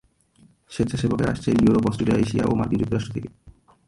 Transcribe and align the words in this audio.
স্বেচ্ছাসেবকেরা 0.69 1.31
আসছেন 1.31 1.55
Europe, 1.63 1.83
Australia, 1.87 2.17
Asia 2.17 2.43
ও 2.45 2.55
মার্কিন 2.55 2.79
যুক্তরাষ্ট্র 2.79 3.13
থেকে। 3.13 3.29